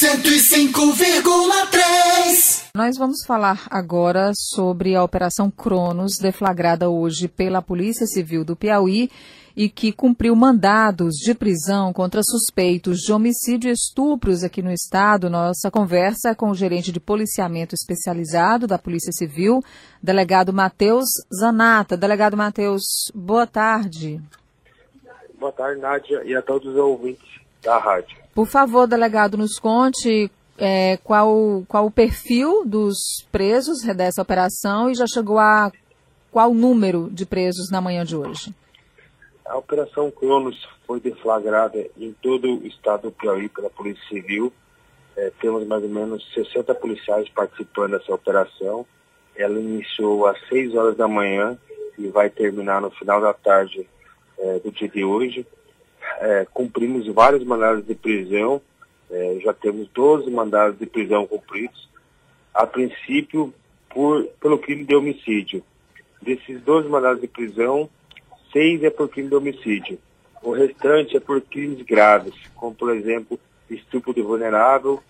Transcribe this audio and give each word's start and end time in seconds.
105,3. 0.00 2.70
Nós 2.72 2.96
vamos 2.96 3.24
falar 3.26 3.66
agora 3.68 4.30
sobre 4.32 4.94
a 4.94 5.02
Operação 5.02 5.50
Cronos, 5.50 6.18
deflagrada 6.18 6.88
hoje 6.88 7.26
pela 7.26 7.60
Polícia 7.60 8.06
Civil 8.06 8.44
do 8.44 8.54
Piauí 8.54 9.10
e 9.56 9.68
que 9.68 9.90
cumpriu 9.90 10.36
mandados 10.36 11.16
de 11.16 11.34
prisão 11.34 11.92
contra 11.92 12.22
suspeitos 12.22 12.98
de 12.98 13.12
homicídio 13.12 13.70
e 13.70 13.72
estupros 13.72 14.44
aqui 14.44 14.62
no 14.62 14.70
estado. 14.70 15.28
Nossa 15.28 15.68
conversa 15.68 16.32
com 16.32 16.50
o 16.50 16.54
gerente 16.54 16.92
de 16.92 17.00
policiamento 17.00 17.74
especializado 17.74 18.68
da 18.68 18.78
Polícia 18.78 19.10
Civil, 19.10 19.60
delegado 20.00 20.52
Matheus 20.52 21.08
Zanata. 21.34 21.96
Delegado 21.96 22.36
Matheus, 22.36 23.10
boa 23.12 23.48
tarde. 23.48 24.22
Boa 25.40 25.50
tarde, 25.50 25.80
Nádia, 25.80 26.22
e 26.24 26.36
a 26.36 26.42
todos 26.42 26.68
os 26.68 26.76
ouvintes 26.76 27.26
da 27.64 27.78
rádio. 27.78 28.17
Por 28.38 28.46
favor, 28.46 28.86
delegado, 28.86 29.36
nos 29.36 29.58
conte 29.58 30.30
é, 30.56 30.96
qual, 30.98 31.64
qual 31.66 31.86
o 31.86 31.90
perfil 31.90 32.64
dos 32.64 33.26
presos 33.32 33.82
dessa 33.96 34.22
operação 34.22 34.88
e 34.88 34.94
já 34.94 35.06
chegou 35.12 35.40
a 35.40 35.72
qual 36.30 36.54
número 36.54 37.10
de 37.10 37.26
presos 37.26 37.68
na 37.68 37.80
manhã 37.80 38.04
de 38.04 38.14
hoje? 38.14 38.54
A 39.44 39.58
Operação 39.58 40.08
Cronos 40.12 40.56
foi 40.86 41.00
deflagrada 41.00 41.84
em 41.96 42.14
todo 42.22 42.60
o 42.60 42.64
estado 42.64 43.08
do 43.08 43.10
Piauí 43.10 43.48
pela 43.48 43.70
Polícia 43.70 44.06
Civil. 44.08 44.52
É, 45.16 45.32
temos 45.40 45.66
mais 45.66 45.82
ou 45.82 45.88
menos 45.88 46.24
60 46.32 46.72
policiais 46.76 47.28
participando 47.30 47.98
dessa 47.98 48.14
operação. 48.14 48.86
Ela 49.34 49.58
iniciou 49.58 50.28
às 50.28 50.38
6 50.48 50.76
horas 50.76 50.96
da 50.96 51.08
manhã 51.08 51.58
e 51.98 52.06
vai 52.06 52.30
terminar 52.30 52.80
no 52.80 52.90
final 52.92 53.20
da 53.20 53.34
tarde 53.34 53.84
é, 54.38 54.60
do 54.60 54.70
dia 54.70 54.88
de 54.88 55.02
hoje. 55.02 55.44
É, 56.20 56.46
cumprimos 56.52 57.06
vários 57.08 57.44
mandados 57.44 57.86
de 57.86 57.94
prisão, 57.94 58.60
é, 59.10 59.38
já 59.42 59.52
temos 59.52 59.88
12 59.88 60.30
mandados 60.30 60.78
de 60.78 60.86
prisão 60.86 61.26
cumpridos, 61.26 61.88
a 62.52 62.66
princípio 62.66 63.54
por, 63.88 64.24
pelo 64.40 64.58
crime 64.58 64.84
de 64.84 64.94
homicídio. 64.94 65.62
Desses 66.20 66.60
12 66.62 66.88
mandados 66.88 67.20
de 67.20 67.28
prisão, 67.28 67.88
seis 68.52 68.82
é 68.82 68.90
por 68.90 69.08
crime 69.08 69.28
de 69.28 69.34
homicídio. 69.36 69.98
O 70.42 70.52
restante 70.52 71.16
é 71.16 71.20
por 71.20 71.40
crimes 71.40 71.82
graves, 71.82 72.34
como 72.54 72.74
por 72.74 72.94
exemplo, 72.94 73.38
estupro 73.70 74.14
de 74.14 74.22
vulnerável, 74.22 75.02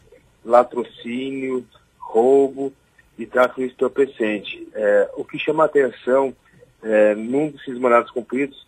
latrocínio, 0.45 1.65
roubo 1.99 2.73
e 3.19 3.27
tráfico 3.27 3.63
entorpecente. 3.63 4.69
É, 4.75 5.11
o 5.17 5.25
que 5.25 5.39
chama 5.39 5.65
a 5.65 5.67
atenção 5.67 6.35
é, 6.83 7.15
num 7.15 7.51
desses 7.51 7.79
mandados 7.79 8.11
cumpridos 8.11 8.67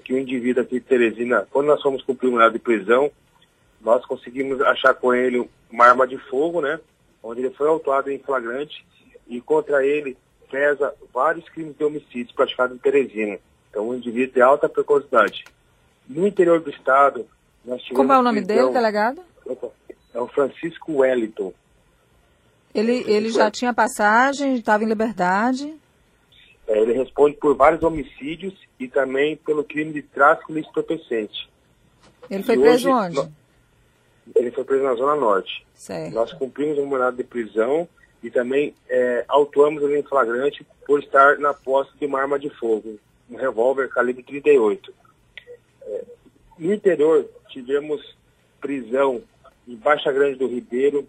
que 0.00 0.12
o 0.12 0.18
indivíduo 0.18 0.62
aqui 0.62 0.74
de 0.74 0.86
Teresina, 0.86 1.46
quando 1.50 1.66
nós 1.66 1.82
fomos 1.82 2.02
cumprir 2.02 2.28
o 2.28 2.32
mandado 2.32 2.52
de 2.52 2.58
prisão, 2.58 3.10
nós 3.80 4.04
conseguimos 4.04 4.60
achar 4.60 4.94
com 4.94 5.14
ele 5.14 5.48
uma 5.70 5.86
arma 5.86 6.06
de 6.06 6.18
fogo, 6.18 6.60
né? 6.60 6.80
Onde 7.22 7.40
ele 7.40 7.50
foi 7.50 7.68
autuado 7.68 8.10
em 8.10 8.18
flagrante 8.18 8.84
e 9.28 9.40
contra 9.40 9.84
ele 9.84 10.16
pesa 10.50 10.92
vários 11.14 11.48
crimes 11.48 11.76
de 11.76 11.84
homicídio 11.84 12.34
praticados 12.34 12.76
em 12.76 12.80
Teresina. 12.80 13.38
Então, 13.70 13.88
um 13.88 13.94
indivíduo 13.94 14.34
de 14.34 14.42
alta 14.42 14.68
precocidade. 14.68 15.44
No 16.08 16.26
interior 16.26 16.60
do 16.60 16.70
estado, 16.70 17.26
nós 17.64 17.80
tivemos... 17.82 17.96
Como 17.96 18.12
é 18.12 18.18
o 18.18 18.22
nome 18.22 18.44
prisão... 18.44 18.64
dele, 18.64 18.74
delegado? 18.74 19.22
É 20.12 20.20
o 20.20 20.26
Francisco 20.26 20.98
Wellington. 20.98 21.52
Ele, 22.74 23.04
ele 23.06 23.30
já 23.30 23.50
tinha 23.50 23.72
passagem, 23.72 24.54
estava 24.54 24.82
em 24.82 24.88
liberdade? 24.88 25.72
É, 26.70 26.78
ele 26.78 26.92
responde 26.92 27.36
por 27.36 27.56
vários 27.56 27.82
homicídios 27.82 28.54
e 28.78 28.86
também 28.86 29.36
pelo 29.36 29.64
crime 29.64 29.92
de 29.92 30.02
tráfico 30.02 30.52
de 30.52 30.60
entorpecente. 30.60 31.50
Ele 32.30 32.44
foi 32.44 32.54
e 32.54 32.60
preso 32.60 32.88
hoje, 32.88 33.18
onde? 33.18 33.32
Ele 34.36 34.50
foi 34.52 34.62
preso 34.62 34.84
na 34.84 34.94
Zona 34.94 35.16
Norte. 35.16 35.66
Certo. 35.74 36.14
Nós 36.14 36.32
cumprimos 36.32 36.78
um 36.78 36.86
mandado 36.86 37.16
de 37.16 37.24
prisão 37.24 37.88
e 38.22 38.30
também 38.30 38.72
é, 38.88 39.24
autuamos 39.26 39.82
ele 39.82 39.98
em 39.98 40.04
flagrante 40.04 40.64
por 40.86 41.00
estar 41.00 41.38
na 41.38 41.52
posse 41.52 41.90
de 41.98 42.06
uma 42.06 42.20
arma 42.20 42.38
de 42.38 42.48
fogo, 42.50 43.00
um 43.28 43.34
revólver 43.34 43.88
calibre 43.88 44.22
38. 44.22 44.94
É, 45.82 46.04
no 46.56 46.72
interior, 46.72 47.28
tivemos 47.48 48.16
prisão 48.60 49.20
em 49.66 49.74
Baixa 49.74 50.12
Grande 50.12 50.38
do 50.38 50.46
Ribeiro, 50.46 51.04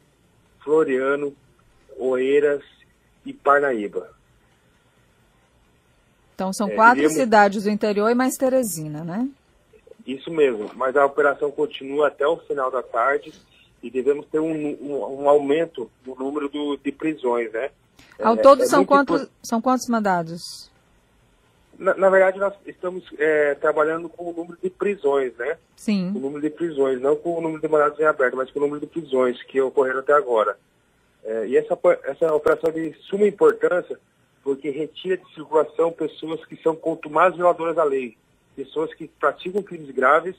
Floriano, 0.64 1.35
Oeiras 2.00 2.64
e 3.24 3.31
Parnaíba. 3.31 4.21
Então 6.41 6.52
são 6.52 6.69
é, 6.69 6.74
quatro 6.74 7.07
cidades 7.12 7.66
do 7.66 7.69
interior 7.69 8.09
e 8.09 8.16
mais 8.16 8.35
Teresina, 8.35 9.03
né? 9.03 9.29
Isso 10.07 10.31
mesmo, 10.31 10.72
mas 10.74 10.97
a 10.97 11.06
operação 11.06 11.52
continua 11.52 12.07
até 12.07 12.25
o 12.25 12.38
final 12.38 12.72
da 12.72 12.81
tarde 12.81 13.31
e 13.84 13.91
devemos 13.91 14.25
ter 14.25 14.40
um, 14.40 14.52
um, 14.52 15.22
um 15.22 15.29
aumento 15.29 15.88
no 16.03 16.16
número 16.16 16.50
do, 16.50 16.78
de 16.78 16.91
prisões, 16.91 17.52
né? 17.52 17.69
Ao 18.19 18.34
é, 18.34 18.38
todo 18.38 18.63
é 18.63 18.66
são, 18.66 18.84
quantos, 18.84 19.29
são 19.44 19.62
quantos 19.62 19.88
mandados? 19.88 20.72
Na, 21.78 21.94
na 21.94 22.09
verdade, 22.09 22.40
nós 22.40 22.56
estamos 22.66 23.03
é, 23.19 23.53
trabalhando 23.53 24.09
com 24.09 24.31
o 24.31 24.34
número 24.34 24.58
de 24.59 24.69
prisões, 24.72 25.38
né? 25.38 25.59
Sim. 25.75 26.09
O 26.09 26.19
número 26.19 26.41
de 26.41 26.50
prisões, 26.50 27.00
não 27.00 27.16
com 27.16 27.38
o 27.38 27.41
número 27.41 27.62
de 27.62 27.68
mandados 27.68 28.00
em 28.00 28.03
aberto, 28.03 28.35
mas 28.35 28.50
com 28.50 28.58
o 28.58 28.63
número 28.63 28.79
de 28.79 28.88
prisões 28.88 29.41
que 29.44 29.62
ocorreram 29.62 30.00
até 30.00 30.13
agora. 30.13 30.58
É, 31.23 31.46
e 31.46 31.56
essa, 31.56 31.78
essa 32.06 32.34
operação 32.34 32.72
é 32.72 32.73
de 32.73 32.94
suma 33.02 33.28
importância 33.28 34.00
porque 34.44 34.69
retira 34.69 35.18
de 35.18 35.34
circulação 35.34 35.91
pessoas 35.91 36.44
que 36.46 36.56
são 36.57 36.75
contumaz 36.75 37.35
violadoras 37.35 37.75
da 37.75 37.84
lei, 37.84 38.18
pessoas 38.56 38.94
que 38.94 39.07
praticam 39.07 39.62
crimes 39.62 39.91
graves 39.91 40.35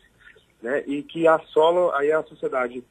né, 0.60 0.82
e 0.86 1.02
que 1.02 1.26
assolam 1.26 1.94
aí 1.94 2.10
a 2.12 2.22
sociedade. 2.22 2.84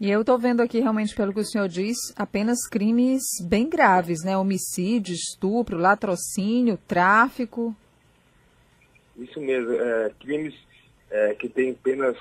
E 0.00 0.10
eu 0.10 0.20
estou 0.20 0.38
vendo 0.38 0.60
aqui, 0.60 0.80
realmente, 0.80 1.14
pelo 1.14 1.32
que 1.32 1.40
o 1.40 1.44
senhor 1.44 1.68
diz, 1.68 1.96
apenas 2.16 2.68
crimes 2.68 3.22
bem 3.40 3.68
graves, 3.68 4.24
né? 4.24 4.36
Homicídio, 4.36 5.14
estupro, 5.14 5.78
latrocínio, 5.78 6.76
tráfico. 6.88 7.74
Isso 9.16 9.40
mesmo, 9.40 9.72
é, 9.72 10.10
crimes 10.20 10.54
é, 11.08 11.34
que 11.34 11.48
têm 11.48 11.72
penas, 11.74 12.16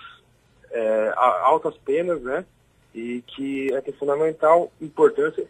é, 0.70 1.14
altas 1.18 1.76
penas, 1.80 2.22
né? 2.22 2.46
E 2.94 3.24
que 3.26 3.74
é 3.74 3.82
de 3.82 3.92
fundamental 3.94 4.72
importância 4.80 5.46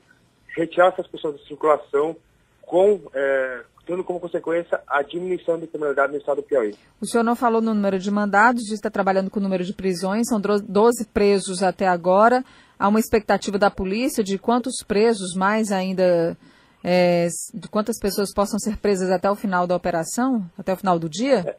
retirar 0.55 0.89
essas 0.89 1.07
pessoas 1.07 1.35
da 1.35 1.45
circulação 1.45 2.15
com, 2.61 2.99
é, 3.13 3.61
tendo 3.85 4.03
como 4.03 4.19
consequência 4.19 4.81
a 4.87 5.01
diminuição 5.01 5.59
da 5.59 5.67
criminalidade 5.67 6.13
no 6.13 6.19
estado 6.19 6.37
do 6.37 6.43
Piauí. 6.43 6.75
O 7.01 7.05
senhor 7.05 7.23
não 7.23 7.35
falou 7.35 7.61
no 7.61 7.73
número 7.73 7.99
de 7.99 8.09
mandados, 8.09 8.61
disse 8.61 8.73
que 8.73 8.79
está 8.79 8.89
trabalhando 8.89 9.29
com 9.29 9.39
o 9.39 9.43
número 9.43 9.63
de 9.63 9.73
prisões, 9.73 10.27
são 10.27 10.39
12 10.39 11.07
presos 11.13 11.61
até 11.61 11.87
agora. 11.87 12.43
Há 12.79 12.87
uma 12.87 12.99
expectativa 12.99 13.57
da 13.57 13.69
polícia 13.69 14.23
de 14.23 14.37
quantos 14.37 14.83
presos 14.85 15.35
mais 15.35 15.71
ainda, 15.71 16.37
é, 16.83 17.27
de 17.53 17.67
quantas 17.67 17.99
pessoas 17.99 18.33
possam 18.33 18.59
ser 18.59 18.77
presas 18.77 19.11
até 19.11 19.29
o 19.29 19.35
final 19.35 19.67
da 19.67 19.75
operação, 19.75 20.45
até 20.57 20.73
o 20.73 20.77
final 20.77 20.97
do 20.97 21.09
dia? 21.09 21.57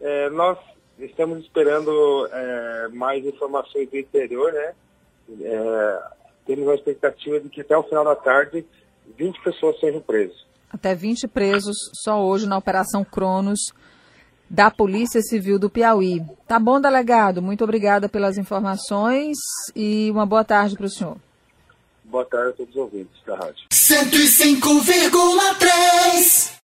É, 0.00 0.26
é, 0.26 0.30
nós 0.30 0.58
estamos 0.98 1.40
esperando 1.40 2.28
é, 2.30 2.88
mais 2.88 3.24
informações 3.24 3.88
do 3.90 3.98
interior, 3.98 4.52
né? 4.52 4.74
Temos 6.46 6.68
a 6.68 6.74
expectativa 6.74 7.40
de 7.40 7.48
que 7.48 7.60
até 7.60 7.76
o 7.76 7.82
final 7.82 8.04
da 8.04 8.16
tarde 8.16 8.64
20 9.16 9.42
pessoas 9.42 9.78
sejam 9.80 10.00
presas. 10.00 10.36
Até 10.72 10.94
20 10.94 11.26
presos 11.28 11.76
só 12.02 12.24
hoje 12.24 12.46
na 12.46 12.56
Operação 12.56 13.04
Cronos 13.04 13.60
da 14.48 14.70
Polícia 14.70 15.20
Civil 15.22 15.58
do 15.58 15.68
Piauí. 15.70 16.22
Tá 16.46 16.58
bom, 16.58 16.80
delegado? 16.80 17.42
Muito 17.42 17.62
obrigada 17.62 18.08
pelas 18.08 18.38
informações 18.38 19.36
e 19.76 20.10
uma 20.10 20.24
boa 20.26 20.44
tarde 20.44 20.76
para 20.76 20.86
o 20.86 20.90
senhor. 20.90 21.16
Boa 22.04 22.24
tarde 22.24 22.50
a 22.50 22.52
todos 22.54 22.74
os 22.74 22.80
ouvintes 22.80 23.22
da 23.24 23.36
rádio. 23.36 23.66
105,3 23.72 26.58